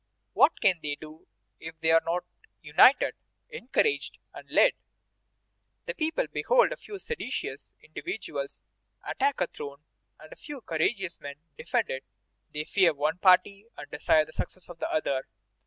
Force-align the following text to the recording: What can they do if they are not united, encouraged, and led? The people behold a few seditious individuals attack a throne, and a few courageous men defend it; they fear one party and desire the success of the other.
What 0.33 0.59
can 0.61 0.79
they 0.81 0.95
do 0.99 1.27
if 1.59 1.79
they 1.79 1.91
are 1.91 2.01
not 2.03 2.25
united, 2.63 3.13
encouraged, 3.51 4.17
and 4.33 4.49
led? 4.49 4.73
The 5.85 5.93
people 5.93 6.25
behold 6.25 6.71
a 6.71 6.75
few 6.75 6.97
seditious 6.97 7.75
individuals 7.83 8.63
attack 9.07 9.39
a 9.41 9.45
throne, 9.45 9.83
and 10.19 10.33
a 10.33 10.37
few 10.37 10.59
courageous 10.61 11.19
men 11.19 11.35
defend 11.55 11.91
it; 11.91 12.03
they 12.51 12.63
fear 12.63 12.95
one 12.95 13.19
party 13.19 13.67
and 13.77 13.91
desire 13.91 14.25
the 14.25 14.33
success 14.33 14.69
of 14.69 14.79
the 14.79 14.91
other. 14.91 15.27